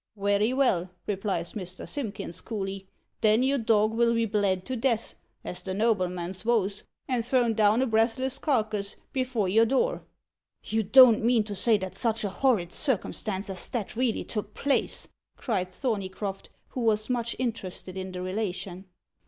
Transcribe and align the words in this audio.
'Werry 0.15 0.51
vell,' 0.51 0.89
replies 1.05 1.53
Mr. 1.53 1.87
Simpkins 1.87 2.41
coolly, 2.41 2.87
'then 3.21 3.43
your 3.43 3.59
dog'll 3.59 4.15
be 4.15 4.25
bled 4.25 4.65
to 4.65 4.75
death, 4.75 5.13
as 5.43 5.61
the 5.61 5.75
nobleman's 5.75 6.43
wos, 6.43 6.81
and 7.07 7.23
thrown 7.23 7.53
down 7.53 7.83
a 7.83 7.85
breathless 7.85 8.39
carkis 8.39 8.95
afore 9.15 9.47
your 9.47 9.63
door.'" 9.67 10.01
"You 10.63 10.81
don't 10.81 11.23
mean 11.23 11.43
to 11.43 11.53
say 11.53 11.77
that 11.77 11.93
such 11.93 12.23
a 12.23 12.29
horrid 12.29 12.73
circumstance 12.73 13.47
as 13.47 13.69
that 13.69 13.95
really 13.95 14.23
took 14.23 14.55
place?" 14.55 15.07
cried 15.37 15.71
Thorneycroft, 15.71 16.49
who 16.69 16.81
was 16.81 17.07
much 17.07 17.35
interested 17.37 17.95
in 17.95 18.11
the 18.11 18.23
relation. 18.23 18.85